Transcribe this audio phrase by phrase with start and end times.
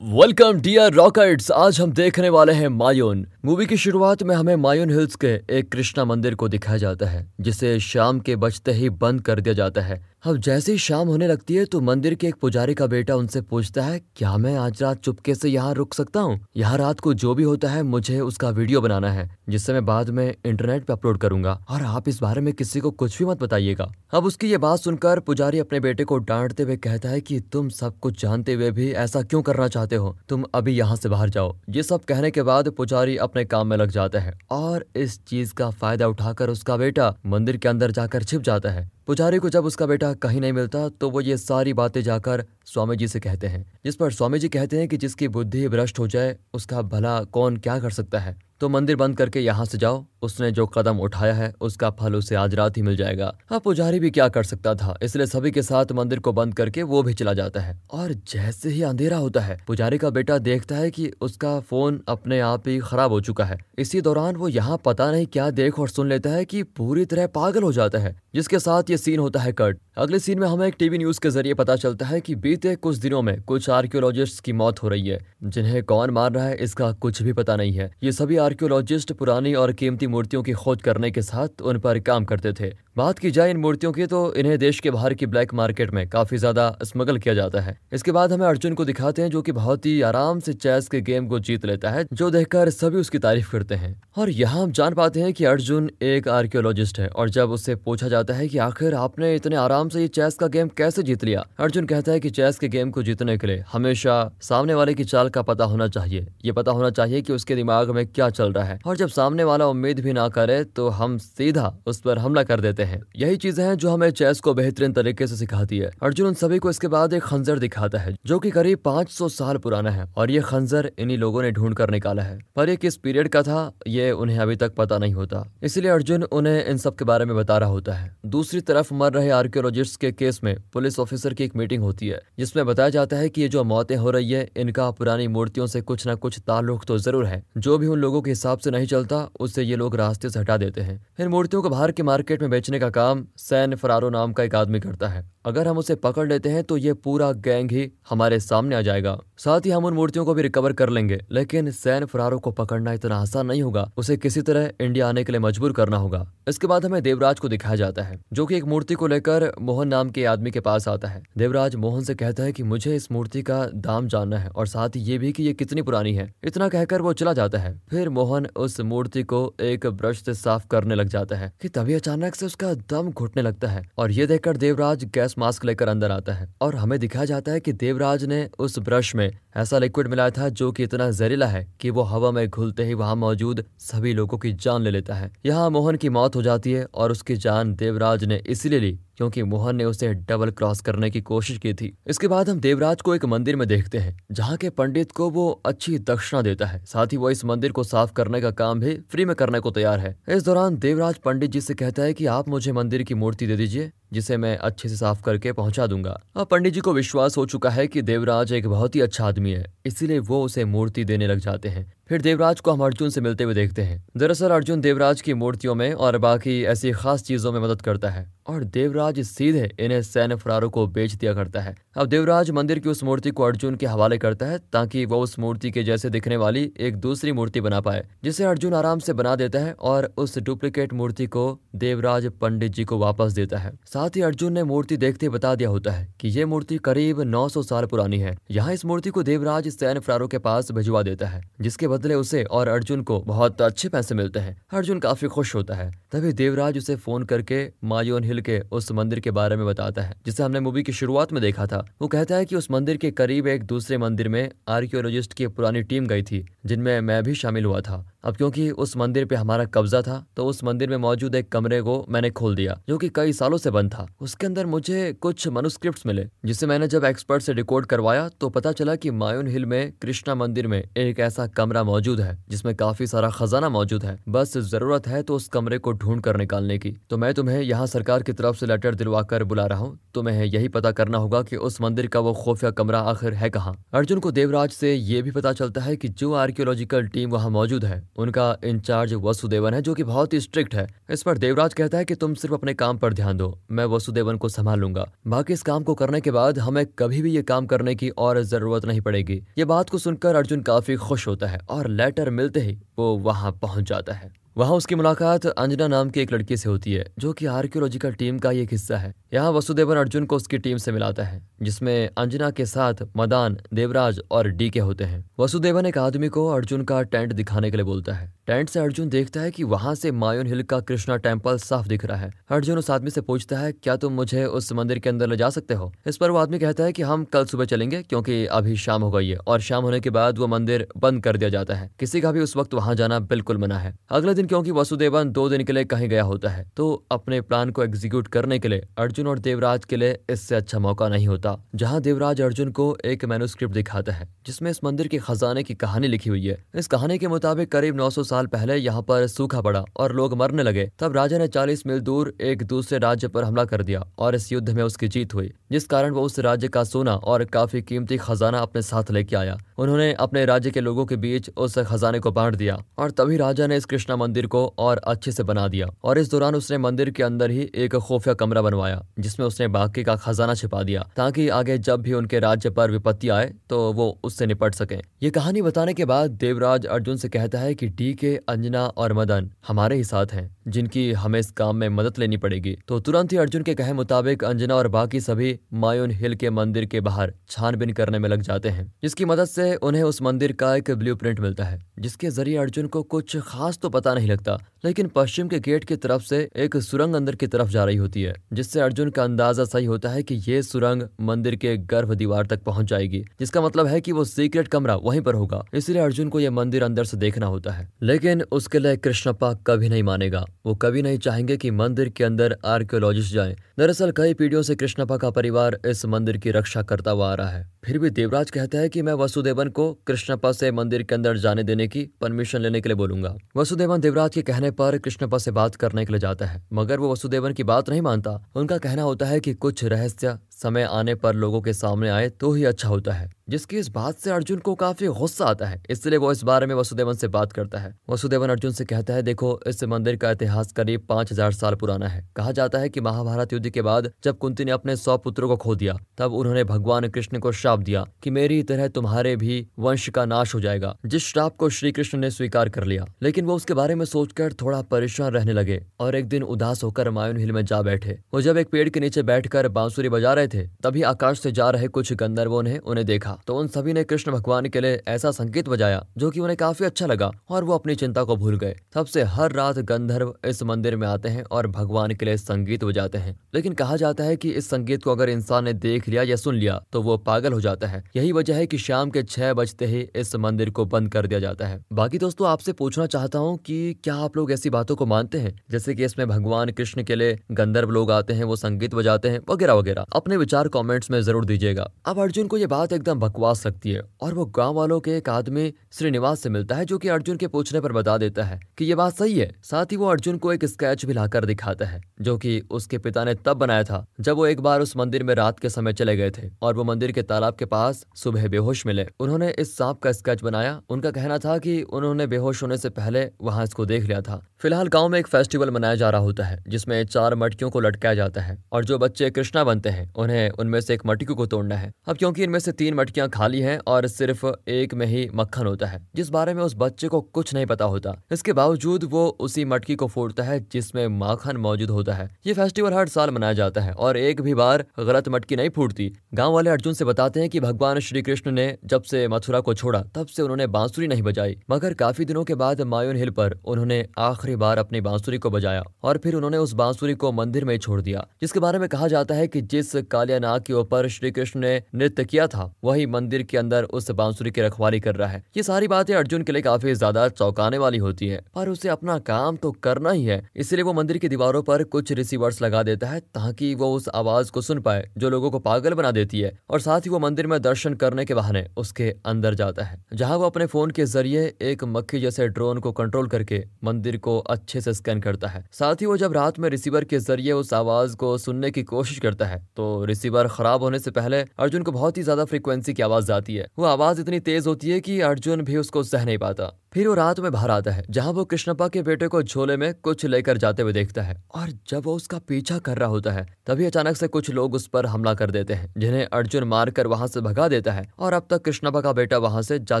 [0.00, 4.90] Welcome dear rockets आज हम देखने वाले हैं मायून मूवी की शुरुआत में हमें मायून
[4.90, 9.20] हिल्स के एक कृष्णा मंदिर को दिखाया जाता है, जिसे शाम के बजते ही बंद
[9.20, 12.34] कर दिया जाता है। अब जैसे ही शाम होने लगती है तो मंदिर के एक
[12.34, 16.20] पुजारी का बेटा उनसे पूछता है, क्या मैं आज रात चुपके से यहाँ रुक सकता
[16.20, 16.38] हूँ?
[16.56, 20.10] यहाँ रात को जो भी होता है, मुझे उसका वीडियो बनाना है, जिससे मैं बाद
[20.10, 23.42] में इंटरनेट पे अपलोड करूँगा। और आप इस बारे में किसी को कुछ भी मत
[23.42, 27.40] बताइएगा। अब उसकी ये बात सुनकर पुजारी अपने बेटे को डांटते हुए कहता है की,
[27.42, 30.16] तुम सब कुछ जानते हुए भी ऐसा क्यों करना चाहते हो?
[30.28, 33.76] तुम अभी यहाँ से बाहर जाओ। ये सब कहने के बाद पुजारी अपने काम में
[33.76, 38.22] लग जाता है और इस चीज़ का फ़ायदा उठाकर उसका बेटा मंदिर के अंदर जाकर
[38.22, 41.72] छिप जाता है। पुजारी को जब उसका बेटा कहीं नहीं मिलता तो वो ये सारी
[41.72, 45.28] बातें जाकर स्वामी जी से कहते हैं, जिस पर स्वामी जी कहते हैं कि जिसकी
[45.28, 48.38] बुद्धि भ्रष्ट हो जाए, उसका भला कौन क्या कर सकता है?
[48.60, 52.34] तो मंदिर बंद करके यहाँ से जाओ, उसने जो कदम उठाया है, उसका फल उसे
[52.34, 54.94] आज रात ही मिल जाएगा। अब पुजारी भी क्या कर सकता था?
[55.02, 58.70] इसलिए सभी के साथ मंदिर को बंद करके वो भी चला जाता है। और जैसे
[58.70, 62.78] ही अंधेरा होता है, पुजारी का बेटा देखता है कि उसका फ़ोन अपने आप ही
[62.80, 66.30] खराब हो चुका है। इसी दौरान वो यहाँ पता नहीं क्या देख और सुन लेता
[66.30, 69.78] है कि पूरी तरह पागल हो जाता है, जिसके साथ ये सीन होता है कट
[69.98, 72.96] अगले सीन में हमें एक टीवी न्यूज़ के ज़रिए पता चलता है कि बीते कुछ
[72.98, 76.90] दिनों में कुछ आर्कियोलॉजिस्ट की मौत हो रही है, जिन्हें कौन मार रहा है, इसका
[76.94, 81.10] कुछ भी पता नहीं है। ये सभी आर्कियोलॉजिस्ट पुरानी और कीमती मूर्तियों की खोज करने
[81.10, 84.58] के साथ उन पर काम करते थे। बात की जाए इन मूर्तियों की तो इन्हें
[84.58, 88.32] देश के बाहर की ब्लैक मार्केट में काफ़ी ज़्यादा स्मगल किया जाता है। इसके बाद
[88.32, 91.38] हमें अर्जुन को दिखाते हैं, जो की बहुत ही आराम से चेस के गेम को
[91.40, 95.20] जीत लेता है, जो देखकर सभी उसकी तारीफ़ करते हैं। और यहाँ हम जान पाते
[95.20, 99.34] हैं की अर्जुन एक आर्कियोलॉजिस्ट है, और जब उससे पूछा जाता है की आखिर आपने
[99.34, 101.44] इतने आराम से ये चेस का गेम कैसे जीत लिया?
[101.58, 105.04] अर्जुन कहता है कि चेस के गेम को जीतने के लिए हमेशा सामने वाले की
[105.04, 108.52] चाल का पता होना चाहिए। ये पता होना चाहिए कि उसके दिमाग में क्या चल
[108.52, 112.18] रहा है। और जब सामने वाला उम्मीद भी ना करे तो हम सीधा उस पर
[112.18, 115.78] हमला कर देते हैं। यही चीज़ें हैं जो हमें चेस को बेहतरीन तरीके से सिखाती
[115.78, 119.28] है। अर्जुन उन सभी को इसके बाद एक खंजर दिखाता है, जो की करीब 500
[119.28, 122.76] साल पुराना है, और ये खंजर इन्हीं लोगों ने ढूंढ कर निकाला है। पर ये
[122.76, 126.76] किस पीरियड का था, ये उन्हें अभी तक पता नहीं होता। इसलिए अर्जुन उन्हें इन
[126.76, 130.40] सब के बारे में बता रहा होता है। दूसरी तरफ़ मर रहे आर्कियोलॉजिस्ट के केस
[130.44, 133.64] में पुलिस ऑफिसर की एक मीटिंग होती है, जिसमें बताया जाता है कि ये जो
[133.64, 137.42] मौतें हो रही है, इनका पुरानी मूर्तियों से कुछ न कुछ ताल्लुक तो ज़रूर है।
[137.58, 140.56] जो भी उन लोगों के हिसाब से नहीं चलता, उससे ये लोग रास्ते से हटा
[140.56, 144.32] देते हैं। इन मूर्तियों को बाहर के मार्केट में बेचने का काम सैन फरारो नाम
[144.32, 147.70] का एक आदमी करता है। अगर हम उसे पकड़ लेते हैं तो ये पूरा गैंग
[147.70, 151.20] ही हमारे सामने आ जाएगा। साथ ही हम उन मूर्तियों को भी रिकवर कर लेंगे,
[151.32, 155.32] लेकिन सैन फरारो को पकड़ना इतना आसान नहीं होगा। उसे किसी तरह इंडिया आने के
[155.32, 158.64] लिए मजबूर करना होगा। इसके बाद हमें देवराज को दिखाया जाता है, जो कि एक
[158.64, 162.42] मूर्ति को लेकर मोहन नाम के आदमी के पास आता है। देवराज मोहन से कहता
[162.42, 165.44] है की मुझे इस मूर्ति का दाम जानना है, और साथ ही ये भी की
[165.44, 169.42] ये कितनी पुरानी है। इतना कहकर वो चला जाता है। फिर मोहन उस मूर्ति को
[169.60, 173.42] एक ब्रश से साफ़ करने लग जाता है, की तभी अचानक से उसका दम घुटने
[173.42, 177.24] लगता है। और ये देखकर देवराज गैस मास्क लेकर अंदर आता है। और हमें दिखाया
[177.24, 181.10] जाता है कि देवराज ने उस ब्रश में ऐसा लिक्विड मिलाया था जो कि इतना
[181.10, 184.90] जहरीला है कि वो हवा में घुलते ही वहाँ मौजूद सभी लोगों की जान ले
[184.90, 188.80] लेता है। यहाँ मोहन की मौत हो जाती है और उसकी जान देवराज ने इसलिए
[188.80, 192.60] ली क्योंकि मोहन ने उसे डबल क्रॉस करने की कोशिश की थी। इसके बाद हम
[192.60, 196.66] देवराज को एक मंदिर में देखते हैं, जहाँ के पंडित को वो अच्छी दक्षिणा देता
[196.66, 199.60] है। साथ ही वो इस मंदिर को साफ़ करने का काम भी फ्री में करने
[199.60, 203.02] को तैयार है। इस दौरान देवराज पंडित जी से कहता है कि आप मुझे मंदिर
[203.02, 206.80] की मूर्ति दे दीजिए, जिसे मैं अच्छे से साफ़ करके पहुँचा दूँगा। अब पंडित जी
[206.80, 210.42] को विश्वास हो चुका है कि देवराज एक बहुत ही अच्छा आदमी है, इसीलिए वो
[210.44, 213.82] उसे मूर्ति देने लग जाते हैं। फिर देवराज को हम अर्जुन से मिलते हुए देखते
[213.82, 218.08] हैं। दरअसल अर्जुन देवराज की मूर्तियों में और बाकी ऐसी खास चीज़ों में मदद करता
[218.10, 222.78] है और देवराज सीधे इन्हें सैन्य फरारों को बेच दिया करता है। अब देवराज मंदिर
[222.78, 226.10] की उस मूर्ति को अर्जुन के हवाले करता है ताकि वो उस मूर्ति के जैसे
[226.10, 230.12] दिखने वाली एक दूसरी मूर्ति बना पाए, जिसे अर्जुन आराम से बना देता है और
[230.16, 234.64] उस डुप्लीकेट मूर्ति को देवराज पंडित जी को वापस देता है। साथ ही अर्जुन ने
[234.64, 238.72] मूर्ति देखते बता दिया होता है कि ये मूर्ति करीब 900 साल पुरानी है। यहाँ
[238.72, 242.68] इस मूर्ति को देवराज सैन्य फरारों के पास भिजवा देता है, जिसके बदले उसे और
[242.68, 246.94] अर्जुन को बहुत अच्छे पैसे मिलते हैं। अर्जुन काफ़ी खुश होता है। तभी देवराज उसे
[246.96, 250.82] फ़ोन करके मायोन हिल के उस मंदिर के बारे में बताता है, जिसे हमने मूवी
[250.82, 253.98] की शुरुआत में देखा था। वो कहता है कि उस मंदिर के करीब एक दूसरे
[253.98, 258.36] मंदिर में आर्कियोलॉजिस्ट की पुरानी टीम गई थी, जिनमें मैं भी शामिल हुआ था। अब
[258.36, 262.04] क्योंकि उस मंदिर पे हमारा कब्जा था तो उस मंदिर में मौजूद एक कमरे को
[262.08, 266.06] मैंने खोल दिया, जो कि कई सालों से बंद था। उसके अंदर मुझे कुछ मनुस्क्रिप्ट
[266.06, 269.92] मिले, जिसे मैंने जब एक्सपर्ट से रिकॉर्ड करवाया तो पता चला कि मायून हिल में
[270.02, 274.56] कृष्णा मंदिर में एक ऐसा कमरा मौजूद है, जिसमें काफ़ी सारा खजाना मौजूद है। बस
[274.58, 278.22] ज़रूरत है तो उस कमरे को ढूंढ कर निकालने की। तो मैं तुम्हें यहाँ सरकार
[278.22, 281.56] की तरफ़ से लेटर दिलवा कर बुला रहा हूँ। तुम्हें यही पता करना होगा कि
[281.58, 285.30] उस मंदिर का वो खुफिया कमरा आखिर है कहाँ। अर्जुन को देवराज से ये भी
[285.30, 289.94] पता चलता है कि जो आर्कियोलॉजिकल टीम वहाँ मौजूद है, उनका इंचार्ज वसुदेवन है, जो
[289.94, 292.98] की बहुत ही स्ट्रिक्ट है। इस पर देवराज कहता है की तुम सिर्फ़ अपने काम
[292.98, 296.58] पर ध्यान दो, मैं वसुदेवन को संभाल लूँगा बाकी इस काम को करने के बाद
[296.60, 300.36] हमें कभी भी ये काम करने की और ज़रूरत नहीं पड़ेगी। ये बात को सुनकर
[300.36, 304.72] अर्जुन काफ़ी खुश होता है और लेटर मिलते ही वो वहाँ पहुँच जाता है। वहाँ
[304.72, 308.50] उसकी मुलाकात अंजना नाम की एक लड़की से होती है, जो कि आर्कियोलॉजिकल टीम का
[308.50, 312.66] एक हिस्सा है। यहाँ वसुदेवन अर्जुन को उसकी टीम से मिलाता है, जिसमें अंजना के
[312.66, 317.32] साथ मदान, देवराज और डी के होते हैं। वसुदेवन एक आदमी को अर्जुन का टेंट
[317.32, 320.62] दिखाने के लिए बोलता है। टेंट से अर्जुन देखता है कि वहाँ से मायून हिल
[320.62, 324.12] का कृष्णा टेंपल साफ़ दिख रहा है। अर्जुन उस आदमी से पूछता है, क्या तुम
[324.12, 325.92] मुझे उस मंदिर के अंदर ले जा सकते हो?
[326.06, 329.10] इस पर वो आदमी कहता है कि, हम कल सुबह चलेंगे, क्योंकि अभी शाम हो
[329.10, 332.20] गई है, और शाम होने के बाद वो मंदिर बंद कर दिया जाता है। किसी
[332.20, 335.64] का भी उस वक्त वहाँ जाना बिल्कुल मना है। अगले दिन क्योंकि वसुदेवन दो दिन
[335.64, 339.26] के लिए कहीं गया होता है तो अपने प्लान को एग्जीक्यूट करने के लिए अर्जुन
[339.26, 343.74] और देवराज के लिए इससे अच्छा मौका नहीं होता, जहाँ देवराज अर्जुन को एक मैनुस्क्रिप्ट
[343.74, 347.28] दिखाता है, जिसमें इस मंदिर के खजाने की कहानी लिखी हुई है। इस कहानी के
[347.28, 351.38] मुताबिक करीब नौ साल पहले यहाँ पर सूखा पड़ा और लोग मरने लगे। तब राजा
[351.38, 354.82] ने 40 मील दूर एक दूसरे राज्य पर हमला कर दिया और इस युद्ध में
[354.82, 358.82] उसकी जीत हुई, जिस कारण वो उस राज्य का सोना और काफ़ी कीमती खजाना अपने
[358.82, 362.76] साथ लेके आया। उन्होंने अपने राज्य के लोगों के बीच उस खजाने को बांट दिया
[362.98, 366.30] और तभी राजा ने इस कृष्णा मंदिर को और अच्छे से बना दिया और इस
[366.30, 370.54] दौरान उसने मंदिर के अंदर ही एक खुफिया कमरा बनवाया, जिसमें उसने बाकी का खजाना
[370.54, 374.74] छिपा दिया, ताकि आगे जब भी उनके राज्य पर विपत्ति आए तो वो उससे निपट
[374.74, 378.86] सके। ये कहानी बताने के बाद देवराज अर्जुन से कहता है कि डी के, अंजना
[378.86, 383.00] और मदन हमारे ही साथ हैं, जिनकी हमें इस काम में मदद लेनी पड़ेगी। तो
[383.00, 387.00] तुरंत ही अर्जुन के कहे मुताबिक अंजना और बाकी सभी मायून हिल के मंदिर के
[387.00, 390.90] बाहर छानबीन करने में लग जाते हैं, जिसकी मदद से उन्हें उस मंदिर का एक
[390.90, 395.48] ब्लू मिलता है, जिसके ज़रिए अर्जुन को कुछ खास तो पता नहीं लगता। लेकिन पश्चिम
[395.48, 398.80] के गेट की तरफ़ से एक सुरंग अंदर की तरफ़ जा रही होती है, जिससे
[398.80, 402.86] अर्जुन का अंदाज़ा सही होता है कि ये सुरंग मंदिर के गर्भ दीवार तक पहुँच
[402.86, 406.50] जाएगी, जिसका मतलब है कि वो सीक्रेट कमरा वहीं पर होगा। इसलिए अर्जुन को यह
[406.50, 411.02] मंदिर अंदर से देखना होता है। लेकिन उसके लिए कृष्णप्पा कभी नहीं मानेगा। वो कभी
[411.02, 415.78] नहीं चाहेंगे की मंदिर के अंदर आर्कियोलॉजिस्ट जाए। दरअसल कई पीढ़ियों से कृष्णप्पा का परिवार
[415.86, 419.02] इस मंदिर की रक्षा करता हुआ आ रहा है। फिर भी देवराज कहता है कि
[419.02, 422.96] मैं वसुदेवन को कृष्णप्पा से मंदिर के अंदर जाने देने की परमिशन लेने के लिए
[422.96, 426.98] बोलूँगा। वसुदेवन देवराज के कहने पर कृष्णप्पा से बात करने के लिए जाता है, मगर
[426.98, 431.14] वो वसुदेवन की बात नहीं मानता। उनका कहना होता है कि कुछ रहस्य समय आने
[431.14, 434.58] पर लोगों के सामने आए तो ही अच्छा होता है, जिसकी इस बात से अर्जुन
[434.58, 437.94] को काफ़ी गुस्सा आता है। इसलिए वो इस बारे में वसुदेवन से बात करता है।
[438.10, 442.08] वसुदेवन अर्जुन से कहता है, देखो, इस मंदिर का इतिहास करीब पाँच हज़ार साल पुराना
[442.08, 445.48] है। कहा जाता है कि महाभारत युद्ध के बाद जब कुंती ने अपने सौ पुत्रों
[445.48, 449.66] को खो दिया, तब उन्होंने भगवान कृष्ण को श्राप दिया कि मेरी तरह तुम्हारे भी
[449.78, 453.44] वंश का नाश हो जाएगा, जिस श्राप को श्री कृष्ण ने स्वीकार कर लिया। लेकिन
[453.44, 457.36] वो उसके बारे में सोचकर थोड़ा परेशान रहने लगे और एक दिन उदास होकर मायून
[457.36, 460.66] हिल में जा बैठे। वो जब एक पेड़ के नीचे बैठकर बांसुरी बजा रहे थे।
[460.82, 464.32] तभी आकाश से जा रहे कुछ गंधर्वों ने उन्हें देखा। तो उन सभी ने कृष्ण
[464.32, 467.94] भगवान के लिए ऐसा संकेत बजाया, जो कि उन्हें काफ़ी अच्छा लगा, और वो अपनी
[467.94, 471.66] चिंता को भूल गए। तब से हर रात गंधर्व इस मंदिर में आते हैं और
[471.66, 475.28] भगवान के लिए संगीत बजाते हैं। लेकिन कहा जाता है कि इस संगीत को अगर
[475.28, 478.56] इंसान ने देख लिया या सुन लिया तो वो पागल हो जाता है। यही वजह
[478.56, 481.80] है कि शाम के छह बजते ही इस मंदिर को बंद कर दिया जाता है।
[481.92, 485.54] बाकी दोस्तों, आपसे पूछना चाहता हूँ कि क्या आप लोग ऐसी बातों को मानते हैं?
[485.70, 489.40] जैसे कि इसमें भगवान कृष्ण के लिए गंधर्व लोग आते हैं, वो संगीत बजाते हैं,
[489.50, 493.66] वगैरह वगैरह। अपने विचार कॉमेंट्स में ज़रूर दीजिएगा। अब अर्जुन को ये बात एकदम बकवास
[493.66, 497.08] लगती है और वो गाँव वालों के एक आदमी श्रीनिवास से मिलता है जो की
[497.10, 500.06] अर्जुन के पूछने पर बता देता है की ये बात सही है। साथ ही वो
[500.08, 503.84] अर्जुन को एक स्केच भी लाकर दिखाता है, जो की उसके पिता ने तब बनाया
[503.84, 506.74] था जब वो एक बार उस मंदिर में रात के समय चले गए थे और
[506.74, 510.80] वो मंदिर के तालाब के पास सुबह बेहोश मिले। उन्होंने इस सांप का स्केच बनाया।
[510.90, 514.88] उनका कहना था कि उन्होंने बेहोश होने से पहले वहाँ इसको देख लिया था। फ़िलहाल
[514.88, 518.40] गाँव में एक फेस्टिवल मनाया जा रहा होता है, जिसमें चार मटकियों को लटकाया जाता
[518.40, 521.90] है और जो बच्चे कृष्णा बनते हैं, उन्हें उनमें से एक मटकी को तोड़ना है।
[522.08, 525.86] अब क्योंकि इनमें से तीन मटकियाँ खाली हैं और सिर्फ़ एक में ही मक्खन होता
[525.86, 529.64] है, जिस बारे में उस बच्चे को कुछ नहीं पता होता। इसके बावजूद वो उसी
[529.64, 533.80] मटकी को फोड़ता है, जिसमें माखन मौजूद होता है। ये फेस्टिवल हर साल मनाया जाता
[533.80, 537.48] है और एक भी बार गलत मटकी नहीं फूटती। गाँव वाले अर्जुन से बताते हैं
[537.48, 541.22] कि भगवान श्री कृष्ण ने जब से मथुरा को छोड़ा, तब से उन्होंने बांसुरी नहीं
[541.22, 545.50] बजाई। मगर काफ़ी दिनों के बाद मायून हिल पर उन्होंने आखिरी बार अपनी बांसुरी को
[545.50, 549.08] बजाया और फिर उन्होंने उस बांसुरी को मंदिर में छोड़ दिया, जिसके बारे में कहा
[549.08, 553.06] जाता है कि जिस कालिया नाग के ऊपर श्री कृष्ण ने नृत्य किया था। वही
[553.08, 556.52] मंदिर के अंदर उस बांसुरी की रखवाली कर रहा है। ये सारी बातें अर्जुन के
[556.52, 560.40] लिए काफ़ी ज़्यादा चौंकाने वाली होती है। पर उसे अपना काम तो करना ही है।
[560.56, 564.50] इसलिए वो मंदिर की दीवारों पर कुछ रिसीवर्स लगा देता है ताकि वो उस आवाज़
[564.52, 567.46] को सुन पाए, जो लोगों को पागल बना देती है। और साथ ही वो मंदिर
[567.46, 571.46] में दर्शन करने के बहाने उसके अंदर जाता है। जहाँ वो अपने फ़ोन के ज़रिए
[571.62, 576.00] एक मक्खी जैसे ड्रोन को कंट्रोल करके मंदिर को अच्छे से स्कैन करता है। साथ
[576.00, 579.46] ही वो जब रात में रिसीवर के ज़रिए उस आवाज़ को सुनने की कोशिश करता
[579.46, 583.32] है तो रिसीवर खराब होने से पहले अर्जुन को बहुत ही ज़्यादा फ्रीक्वेंसी की आवाज़
[583.32, 586.79] आती है। वो आवाज़ इतनी तेज होती है कि अर्जुन भी उसको सह नहीं पाता।
[586.92, 589.92] फिर वो रात में बाहर आता है, जहाँ वो कृष्णप्पा के बेटे को झोले में
[589.94, 593.46] कुछ लेकर जाते हुए देखता है। और जब वो उसका पीछा कर रहा होता है,
[593.66, 597.26] तभी अचानक से कुछ लोग उस पर हमला कर देते हैं, जिन्हें अर्जुन मारकर वहाँ
[597.26, 600.00] से भगा देता है, और अब तक कृष्णप्पा का बेटा वहाँ से जा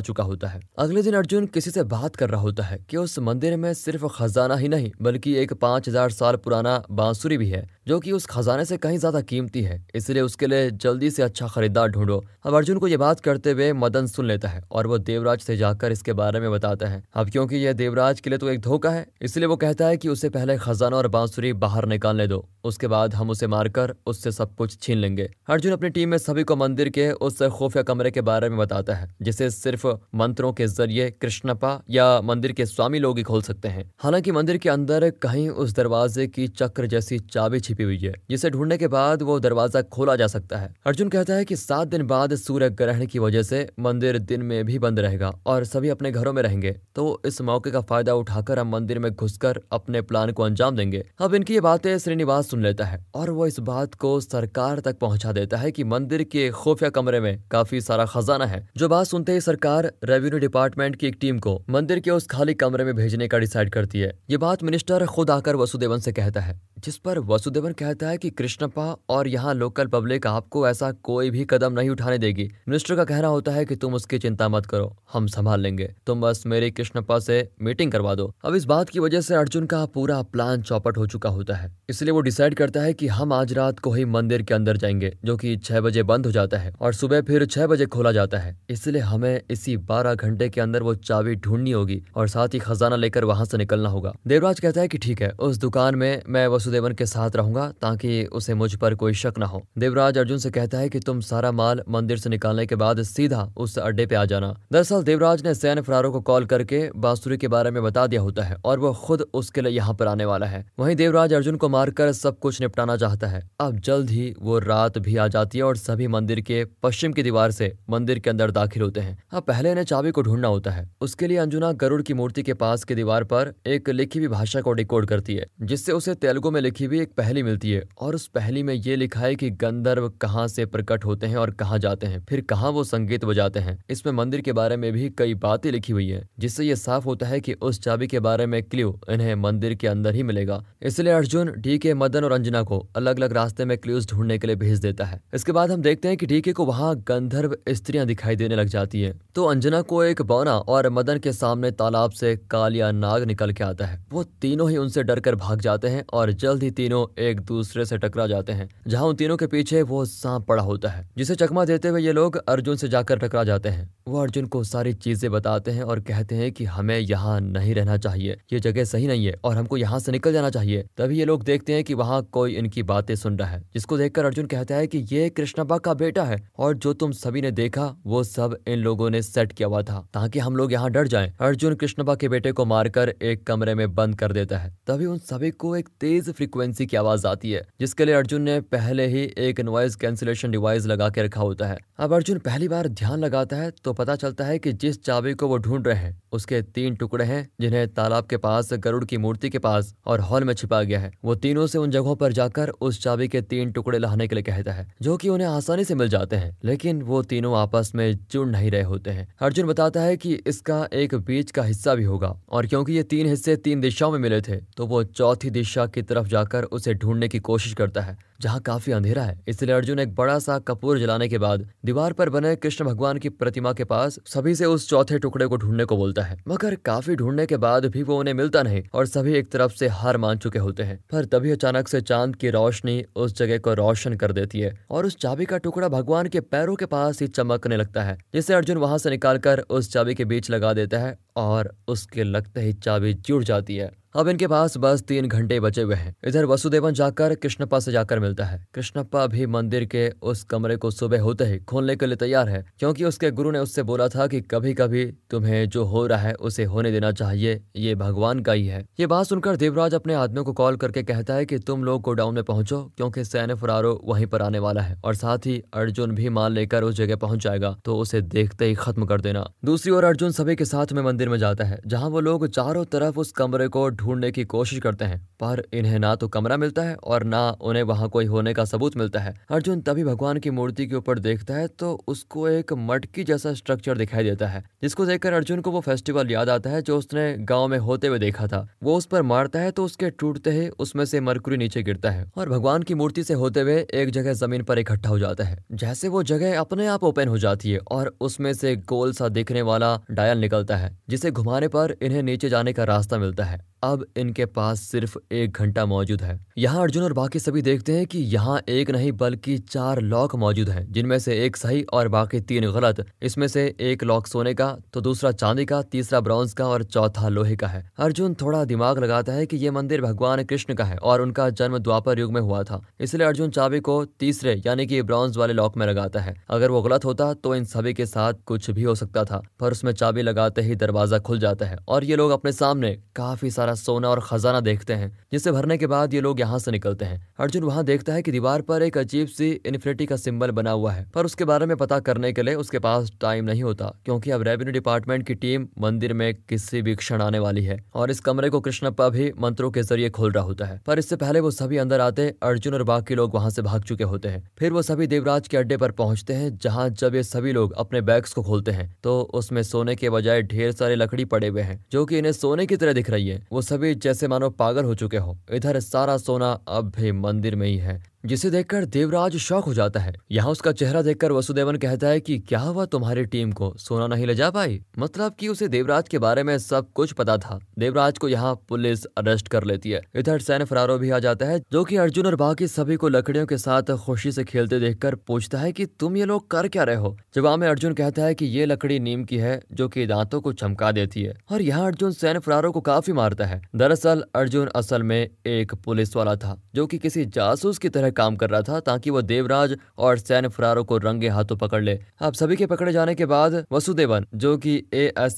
[0.00, 3.18] चुका होता है। अगले दिन अर्जुन किसी से बात कर रहा होता है कि उस
[3.20, 7.66] मंदिर में सिर्फ़ खजाना ही नहीं, बल्कि एक पाँच हज़ार साल पुराना बांसुरी भी है,
[7.88, 11.48] जो कि उस खजाने से कहीं ज़्यादा कीमती है, इसलिए उसके लिए जल्दी से अच्छा
[11.48, 14.98] खरीदार ढूंढो। अब अर्जुन को ये बात करते हुए मदन सुन लेता है, और वो
[15.00, 18.48] देवराज से जाकर इसके बारे में बताता है। अब क्योंकि यह देवराज के लिए तो
[18.48, 22.26] एक धोखा है, इसलिए वो कहता है कि उसे पहले खजाना और बांसुरी बाहर निकालने
[22.26, 26.16] दो। उसके बाद हम उसे मारकर उससे सब कुछ छीन लेंगे। अर्जुन अपनी टीम में
[26.18, 30.52] सभी को मंदिर के उस खुफिया कमरे के बारे में बताता है, जिसे सिर्फ़ मंत्रों
[30.52, 34.68] के ज़रिए कृष्णपा या मंदिर के स्वामी लोग ही खोल सकते हैं। हालाँकि मंदिर के
[34.68, 39.22] अंदर कहीं उस दरवाजे की चक्र जैसी चाबी छिपी हुई है, जिसे ढूँढने के बाद
[39.22, 43.06] वो दरवाज़ा खोला जा सकता है। अर्जुन कहता है कि सात दिन बाद सूर्य ग्रहण
[43.06, 46.69] की वजह से मंदिर दिन में भी बंद रहेगा और सभी अपने घरों में रहेंगे।
[46.94, 51.04] तो इस मौके का फ़ायदा उठाकर हम मंदिर में घुसकर अपने प्लान को अंजाम देंगे।
[51.20, 54.98] अब इनकी ये बातें श्रीनिवास सुन लेता है और वो इस बात को सरकार तक
[54.98, 59.06] पहुँचा देता है कि मंदिर के खुफिया कमरे में काफ़ी सारा खजाना है। जो बात
[59.06, 62.94] सुनते ही सरकार रेवेन्यू डिपार्टमेंट की एक टीम को मंदिर के उस खाली कमरे में
[62.96, 66.96] भेजने का डिसाइड करती है। ये बात मिनिस्टर खुद आकर वसुदेवन से कहता है, जिस
[66.96, 71.72] पर वसुदेवन कहता है कि कृष्णप्पा और यहाँ लोकल पब्लिक आपको ऐसा कोई भी कदम
[71.72, 75.26] नहीं उठाने देगी। मिनिस्टर का कहना होता है कि तुम उसकी चिंता मत करो, हम
[75.28, 79.20] संभाल लेंगे। तुम बस मेरे कृष्णप्पा से मीटिंग करवा दो। अब इस बात की वजह
[79.20, 82.92] से अर्जुन का पूरा प्लान चौपट हो चुका होता है। इसलिए वो डिसाइड करता है
[82.92, 86.26] कि हम आज रात को ही मंदिर के अंदर जाएँगे, जो कि छह बजे बंद
[86.26, 90.14] हो जाता है और सुबह फिर छह बजे खोला जाता है। इसलिए हमें इसी बारह
[90.14, 93.88] घंटे के अंदर वो चाबी ढूंढनी होगी और साथ ही खजाना लेकर वहाँ से निकलना
[93.88, 97.68] होगा। देवराज कहता है कि ठीक है, उस दुकान में मैं वसुदेवन के साथ रहूँगा
[97.82, 101.20] ताकि उसे मुझ पर कोई शक न हो। देवराज अर्जुन से कहता है कि तुम
[101.20, 105.46] सारा माल मंदिर से निकालने के बाद सीधा उस अड्डे पे आ जाना। दरअसल देवराज
[105.46, 108.78] ने सैन फरारों को कॉल करके बांसुरी के बारे में बता दिया होता है और
[108.78, 112.38] वो खुद उसके लिए यहाँ पर आने वाला है। वहीं देवराज अर्जुन को मारकर सब
[112.38, 116.06] कुछ निपटाना चाहता है। अब जल्द ही वो रात भी आ जाती है और सभी
[116.08, 119.84] मंदिर के पश्चिम की दीवार से मंदिर के अंदर दाखिल होते हैं। अब पहले इन्हें
[119.84, 123.24] चाबी को ढूंढना होता है। उसके लिए अंजुना गरुड़ की मूर्ति के पास की दीवार
[123.24, 127.00] पर एक लिखी हुई भाषा को डिकोड करती है, जिससे उसे तेलुगु में लिखी हुई
[127.00, 130.66] एक पहली मिलती है और उस पहली में ये लिखा है कि गंधर्व कहाँ से
[130.66, 134.40] प्रकट होते हैं और कहाँ जाते हैं। फिर कहाँ वो संगीत बजाते हैं। इसमें मंदिर
[134.40, 137.52] के बारे में भी कई बातें लिखी हुई है। जिससे ये साफ़ होता है कि
[137.52, 141.78] उस चाबी के बारे में क्ल्यू इन्हें मंदिर के अंदर ही मिलेगा। इसलिए अर्जुन डी
[141.78, 145.04] के मदन और अंजना को अलग अलग रास्ते में क्ल्यूज ढूँढने के लिए भेज देता
[145.04, 148.68] है। इसके बाद हम देखते हैं कि डीके को वहाँ गंधर्व स्त्रियाँ दिखाई देने लग
[148.68, 153.22] जाती है। तो अंजना को एक बौना और मदन के सामने तालाब से कालिया नाग
[153.24, 156.70] निकल के आता है। वो तीनों ही उनसे डरकर भाग जाते हैं और जल्द ही
[156.72, 160.62] तीनों एक दूसरे से टकरा जाते हैं, जहाँ उन तीनों के पीछे वो सांप पड़ा
[160.62, 164.20] होता है, जिसे चकमा देते हुए ये लोग अर्जुन से जाकर टकरा जाते हैं। वो
[164.20, 168.36] अर्जुन को सारी चीज़ें बताते हैं और कहते हैं कि हमें यहाँ नहीं रहना चाहिए।
[168.52, 171.42] ये जगह सही नहीं है और हमको यहाँ से निकल जाना चाहिए। तभी ये लोग
[171.44, 174.86] देखते हैं कि वहाँ कोई इनकी बातें सुन रहा है, जिसको देखकर अर्जुन कहता है
[174.86, 178.78] कि ये कृष्णबा का बेटा है और जो तुम सभी ने देखा, वो सब इन
[178.78, 182.28] लोगों ने सेट किया हुआ था, ताकि हम लोग यहाँ डर जाए। अर्जुन कृष्णबा के
[182.28, 185.88] बेटे को मारकर एक कमरे में बंद कर देता है। तभी उन सभी को एक
[186.00, 190.50] तेज फ्रिक्वेंसी की आवाज़ आती है, जिसके लिए अर्जुन ने पहले ही एक नॉइज़ कैंसिलेशन
[190.50, 194.16] डिवाइस लगा के रखा होता है। अब अर्जुन पहली बार ध्यान लगाता है तो पता
[194.16, 197.86] चलता है कि जिस चाबी को वो ढूंढ रहे हैं उसके तीन टुकड़े हैं, जिन्हें
[197.88, 201.34] तालाब के पास, गरुड़ की मूर्ति के पास और हॉल में छिपा गया है। वो
[201.36, 204.72] तीनों से उन जगहों पर जाकर उस चाबी के तीन टुकड़े लाने के लिए कहता
[204.72, 208.46] है, जो की उन्हें आसानी से मिल जाते हैं, लेकिन वो तीनों आपस में जुड़
[208.48, 212.34] नहीं रहे होते हैं। अर्जुन बताता है की इसका एक बीच का हिस्सा भी होगा,
[212.48, 216.02] और क्योंकि ये तीन हिस्से तीन दिशाओं में मिले थे तो वो चौथी दिशा की
[216.02, 220.14] तरफ़ जाकर उसे ढूँढने की कोशिश करता है। जहाँ काफ़ी अंधेरा है। इसलिए अर्जुन एक
[220.14, 224.18] बड़ा सा कपूर जलाने के बाद दीवार पर बने कृष्ण भगवान की प्रतिमा के पास
[224.26, 227.86] सभी से उस चौथे टुकड़े को ढूँढने को बोलता है। मगर काफ़ी ढूँढने के बाद
[227.86, 230.98] भी वो उन्हें मिलता नहीं और सभी एक तरफ़ से हार मान चुके होते हैं।
[231.12, 235.06] पर तभी अचानक से चाँद की रोशनी उस जगह को रोशन कर देती है और
[235.06, 238.76] उस चाबी का टुकड़ा भगवान के पैरों के पास ही चमकने लगता है, जिसे अर्जुन
[238.78, 243.12] वहाँ से निकालकर उस चाबी के बीच लगा देता है और उसके लगते ही चाबी
[243.14, 247.34] जुड़ जाती है। अब इनके पास बस तीन घंटे बचे हुए हैं। इधर वसुदेवन जाकर,
[247.34, 251.58] कृष्णप्पा से जाकर मिलता है। कृष्णप्पा भी मंदिर के उस कमरे को सुबह होते ही
[251.60, 255.04] खोलने के लिए तैयार है, क्योंकि उसके गुरु ने उससे बोला था कि कभी कभी
[255.30, 259.06] तुम्हें जो हो रहा है उसे होने देना चाहिए, ये भगवान का ही है। ये
[259.06, 262.42] बात सुनकर देवराज अपने आदमियों को कॉल करके कहता है की तुम लोग गोडाउन में
[262.44, 266.52] पहुंचो, क्योंकि सैन्य फरारो वहीं पर आने वाला है, और साथ ही अर्जुन भी माल
[266.52, 270.30] लेकर उस जगह पहुँच जाएगा तो उसे देखते ही खत्म कर देना। दूसरी ओर अर्जुन
[270.32, 273.68] सभी के साथ में मंदिर में जाता है, जहाँ वो लोग चारों तरफ़ उस कमरे
[273.68, 277.40] को ढूँढने की कोशिश करते हैं, पर इन्हें ना तो कमरा मिलता है और ना
[277.62, 281.18] उन्हें वहाँ कोई होने का सबूत मिलता है। अर्जुन तभी भगवान की मूर्ति के ऊपर
[281.20, 285.70] देखता है तो उसको एक मटकी जैसा स्ट्रक्चर दिखाई देता है, जिसको देखकर अर्जुन को
[285.70, 289.06] वो फेस्टिवल याद आता है, जो उसने गाँव में होते हुए देखा था। वो उस
[289.06, 292.82] पर मारता है तो उसके टूटते ही उसमें से मरकुरी नीचे गिरता है और भगवान
[292.82, 296.22] की मूर्ति से होते हुए एक जगह ज़मीन पर इकट्ठा हो जाता है, जैसे वो
[296.24, 300.38] जगह अपने आप ओपन हो जाती है और उसमें से गोल सा दिखने वाला डायल
[300.38, 304.80] निकलता है, जिसे घुमाने पर इन्हें नीचे जाने का रास्ता मिलता है। अब इनके पास
[304.82, 308.90] सिर्फ़ एक घंटा मौजूद है। यहाँ अर्जुन और बाकी सभी देखते हैं कि यहाँ एक
[308.90, 313.46] नहीं, बल्कि चार लॉक मौजूद हैं, जिनमें से एक सही और बाकी तीन गलत। इसमें
[313.48, 317.56] से एक लॉक सोने का तो दूसरा चांदी का, तीसरा ब्रॉन्ज का और चौथा लोहे
[317.56, 321.22] का है। अर्जुन थोड़ा दिमाग लगाता है कि ये मंदिर भगवान कृष्ण का है और
[321.22, 325.36] उनका जन्म द्वापर युग में हुआ था। इसलिए अर्जुन चाबी को तीसरे, यानी कि ब्रॉन्ज
[325.36, 328.70] वाले लॉक में लगाता है। अगर वो गलत होता तो इन सभी के साथ कुछ
[328.70, 332.16] भी हो सकता था, पर उसमें चाबी लगाते ही दरवाज़ा खुल जाता है और ये
[332.16, 336.14] लोग अपने सामने काफ़ी सारा सारा सोना और खजाना देखते हैं जिसे भरने के बाद
[336.14, 339.28] ये लोग यहाँ से निकलते हैं। अर्जुन वहाँ देखता है कि दीवार पर एक अजीब
[339.28, 342.54] सी इन्फिनिटी का सिंबल बना हुआ है, पर उसके बारे में पता करने के लिए
[342.56, 346.94] उसके पास टाइम नहीं होता, क्योंकि अब रेवेन्यू डिपार्टमेंट की टीम मंदिर में किसी भी
[346.96, 350.44] क्षण आने वाली है, और इस कमरे को कृष्णप्पा भी मंत्रों के ज़रिए खोल रहा
[350.44, 353.62] होता है। पर इससे पहले वो सभी अंदर आते अर्जुन और बाकी लोग वहाँ से
[353.62, 357.14] भाग चुके होते हैं। फिर वो सभी देवराज के अड्डे पर पहुँचते हैं, जहाँ जब
[357.14, 360.94] ये सभी लोग अपने बैग्स को खोलते हैं तो उसमें सोने के बजाय ढेर सारे
[360.96, 363.94] लकड़ी पड़े हुए हैं, जो कि इन्हें सोने की तरह दिख रही है। वो सभी,
[363.94, 368.09] जैसे मानो पागल हो चुके हो। इधर सारा सोना अब भी मंदिर में ही है।
[368.26, 372.38] जिसे देखकर देवराज शौक हो जाता है। यहाँ उसका चेहरा देखकर वसुदेवन कहता है कि,
[372.38, 373.74] क्या हुआ तुम्हारी टीम को?
[373.78, 374.82] सोना नहीं ले जा पाई?
[374.98, 379.04] मतलब कि उसे देवराज के बारे में सब कुछ पता था। देवराज को यहाँ पुलिस
[379.04, 382.36] अरेस्ट कर लेती है। इधर सैन फरारो भी आ जाता है, जो कि अर्जुन और
[382.36, 386.24] बाकी सभी को लकड़ियों के साथ खुशी से खेलते देखकर पूछता है की, तुम ये
[386.24, 387.18] लोग कर क्या रहे हो?
[387.34, 390.52] जवाब में अर्जुन कहता है की, ये लकड़ी नीम की है, जो की दांतों को
[390.52, 395.02] चमका देती है। और यहाँ अर्जुन सैन फरारो को काफ़ी मारता है। दरअसल, अर्जुन असल
[395.02, 398.80] में एक पुलिस वाला था, जो की किसी जासूस की तरह काम कर रहा था
[398.80, 402.92] ताकि वो देवराज और सैन्य फरारो को रंगे हाथों पकड़ ले। अब सभी के पकड़े
[402.92, 404.76] जाने के बाद वसुदेवन, जो कि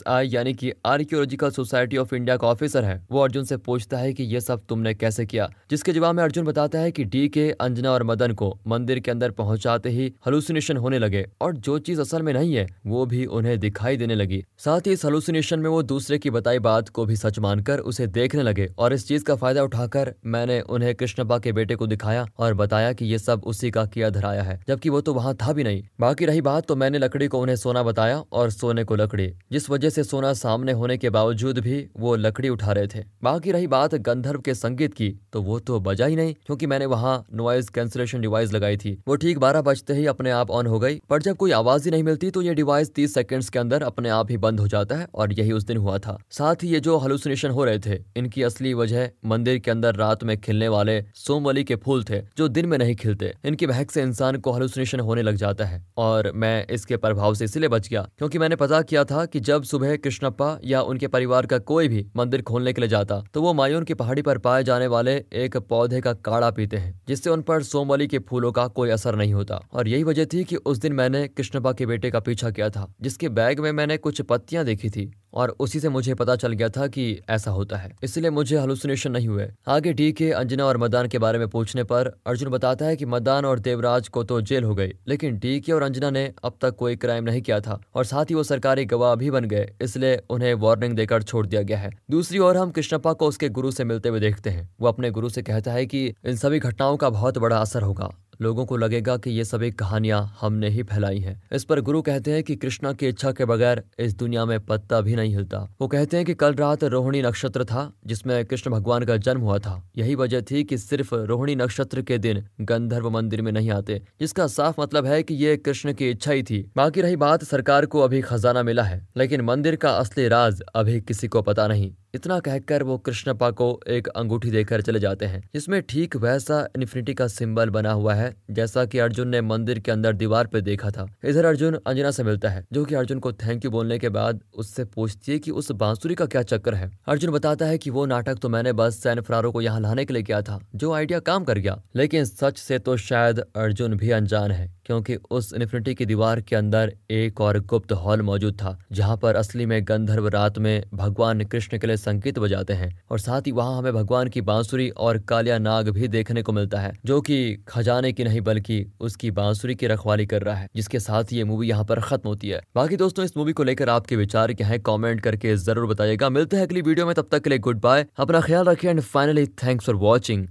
[0.08, 4.12] आई यानी कि आर्कियोलॉजिकल सोसाइटी ऑफ़ इंडिया का ऑफिसर है, वो अर्जुन से पूछता है
[4.12, 5.48] कि ये सब तुमने कैसे किया?
[5.70, 9.10] जिसके जवाब में अर्जुन बताता है कि डी के अंजना और मदन को मंदिर के
[9.10, 13.24] अंदर पहुंचाते ही हलुसिनेशन होने लगे और जो चीज़ असल में नहीं है, वो भी
[13.26, 17.04] उन्हें दिखाई देने लगी। साथ ही इस हलुसिनेशन में वो दूसरे की बताई बात को
[17.06, 21.38] भी सच मानकर उसे देखने लगे और इस चीज़ का फ़ायदा उठाकर मैंने उन्हें कृष्णपा
[21.38, 24.88] के बेटे को दिखाया और बताया कि ये सब उसी का किया धराया है, जबकि
[24.88, 27.82] वो तो वहाँ था भी नहीं। बाकी रही बात तो मैंने लकड़ी को उन्हें सोना
[27.82, 32.14] बताया और सोने को लकड़ी, जिस वजह से सोना सामने होने के बावजूद भी वो
[32.16, 36.06] लकड़ी उठा रहे थे। बाकी रही बात गंधर्व के संगीत की तो वो तो बजा
[36.06, 40.06] ही नहीं, क्योंकि मैंने वहाँ नॉइज़ कैंसिलेशन डिवाइस लगाई थी। वो ठीक बारह बजते ही
[40.06, 42.92] अपने आप ऑन हो गई, पर जब कोई आवाज़ ही नहीं मिलती तो ये डिवाइस
[42.94, 45.76] तीस सेकंड्स के अंदर अपने आप ही बंद हो जाता है, और यही उस दिन
[45.76, 49.70] हुआ था। साथ ही ये जो हलुसिनेशन हो रहे थे, इनकी असली वजह मंदिर के
[49.70, 53.66] अंदर रात में खिलने वाले सोमवली के फूल थे, जो दिन में नहीं खिलते। इनकी
[53.66, 57.68] महक से इंसान को हलुसिनेशन होने लग जाता है। और मैं इसके प्रभाव से इसलिए
[57.68, 61.58] बच गया, क्योंकि मैंने पता किया था कि जब सुबह कृष्णप्पा या उनके परिवार का
[61.60, 64.86] कोई भी मंदिर खोलने के लिए जाता तो वो मायून की पहाड़ी पर पाए जाने
[64.86, 68.90] वाले एक पौधे का काढ़ा पीते हैं, जिससे उन पर सोमवली के फूलों का कोई
[68.90, 72.20] असर नहीं होता। और यही वजह थी कि उस दिन मैंने कृष्णप्पा के बेटे का
[72.20, 76.14] पीछा किया था, जिसके बैग में मैंने कुछ पत्तियाँ देखी थी। और उसी से मुझे
[76.14, 80.10] पता चल गया था कि ऐसा होता है। इसलिए मुझे हलुसिनेशन नहीं हुए। आगे डी
[80.12, 83.58] के अंजना और मदान के बारे में पूछने पर अर्जुन बताता है कि मदान और
[83.58, 86.96] देवराज को तो जेल हो गई, लेकिन डी के और अंजना ने अब तक कोई
[86.96, 90.54] क्राइम नहीं किया था और साथ ही वो सरकारी गवाह भी बन गए, इसलिए उन्हें
[90.54, 94.08] वार्निंग देकर छोड़ दिया गया है। दूसरी ओर हम कृष्णप्पा को उसके गुरु से मिलते
[94.08, 97.38] हुए देखते हैं। वो अपने गुरु से कहता है कि इन सभी घटनाओं का बहुत
[97.38, 98.10] बड़ा असर होगा।
[98.42, 102.32] लोगों को लगेगा कि ये सभी कहानियाँ हमने ही फैलाई हैं। इस पर गुरु कहते
[102.32, 105.88] हैं कि कृष्णा की इच्छा के बगैर इस दुनिया में पत्ता भी नहीं हिलता। वो
[105.88, 109.90] कहते हैं कि कल रात रोहिणी नक्षत्र था, जिसमें कृष्ण भगवान का जन्म हुआ था।
[109.96, 114.46] यही वजह थी कि सिर्फ़ रोहिणी नक्षत्र के दिन गंधर्व मंदिर में नहीं आते, जिसका
[114.46, 118.00] साफ़ मतलब है कि ये कृष्ण की इच्छा ही थी। बाकी रही बात, सरकार को
[118.00, 122.38] अभी खजाना मिला है, लेकिन मंदिर का असली राज अभी किसी को पता नहीं। इतना
[122.40, 127.26] कहकर वो कृष्णपा को एक अंगूठी देकर चले जाते हैं, जिसमें ठीक वैसा इन्फिनिटी का
[127.28, 131.06] सिंबल बना हुआ है जैसा कि अर्जुन ने मंदिर के अंदर दीवार पर देखा था।
[131.24, 134.40] इधर अर्जुन अंजना से मिलता है, जो कि अर्जुन को थैंक यू बोलने के बाद
[134.54, 138.06] उससे पूछती है कि उस बांसुरी का क्या चक्कर है। अर्जुन बताता है कि वो
[138.06, 141.18] नाटक तो मैंने बस सैन फरारो को यहाँ लाने के लिए किया था, जो आइडिया
[141.20, 145.94] काम कर गया, लेकिन सच से तो शायद अर्जुन भी अनजान है। क्योंकि उस इन्फिनिटी
[145.94, 150.28] की दीवार के अंदर एक और गुप्त हॉल मौजूद था, जहाँ पर असली में गंधर्व
[150.28, 154.28] रात में भगवान कृष्ण के लिए संकेत बजाते हैं। और साथ ही वहाँ हमें भगवान
[154.28, 158.40] की बांसुरी और कालिया नाग भी देखने को मिलता है, जो कि खजाने की नहीं
[158.40, 162.28] बल्कि उसकी बांसुरी की रखवाली कर रहा है, जिसके साथ ये मूवी यहाँ पर खत्म
[162.28, 165.86] होती है। बाकी दोस्तों, इस मूवी को लेकर आपके विचार क्या है कॉमेंट करके ज़रूर
[165.86, 168.90] बताइएगा। मिलते हैं अगली वीडियो में, तब तक के लिए गुड बाय अपना ख्याल रखिए
[168.90, 170.46] and finally thanks for watching